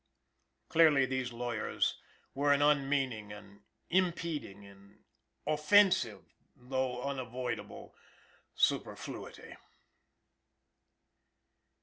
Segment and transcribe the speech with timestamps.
[0.67, 1.99] Clearly these lawyers
[2.33, 3.61] were an unmeaning, an
[3.91, 5.03] impeding, an
[5.45, 6.23] offensive,
[6.55, 7.93] though unavoidable,
[8.55, 9.57] superfluity.